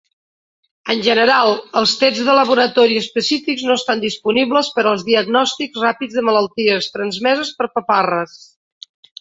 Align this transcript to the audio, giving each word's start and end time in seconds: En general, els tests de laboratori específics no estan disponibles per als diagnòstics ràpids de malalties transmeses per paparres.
En 0.93 1.01
general, 1.07 1.51
els 1.81 1.91
tests 2.03 2.21
de 2.29 2.35
laboratori 2.39 2.97
específics 3.03 3.67
no 3.69 3.77
estan 3.81 4.01
disponibles 4.05 4.73
per 4.79 4.87
als 4.93 5.05
diagnòstics 5.13 5.81
ràpids 5.85 6.19
de 6.21 6.27
malalties 6.31 6.93
transmeses 6.97 7.57
per 7.61 7.73
paparres. 7.79 8.39